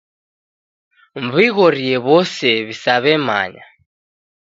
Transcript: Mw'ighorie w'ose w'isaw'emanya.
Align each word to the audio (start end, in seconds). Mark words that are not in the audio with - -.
Mw'ighorie 1.25 1.95
w'ose 2.05 2.51
w'isaw'emanya. 2.67 3.63